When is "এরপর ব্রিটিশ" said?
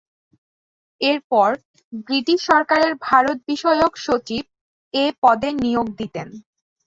1.01-2.39